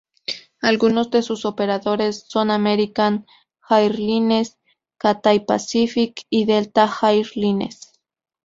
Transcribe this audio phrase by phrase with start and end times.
[0.61, 3.27] Algunos de sus operadores son: American
[3.69, 4.57] Airlines,
[4.97, 7.91] Cathay Pacific y Delta Air Lines.